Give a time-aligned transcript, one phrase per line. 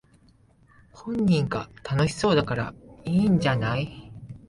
[0.93, 2.73] 本人が楽しそうだから
[3.05, 4.11] いいんじゃない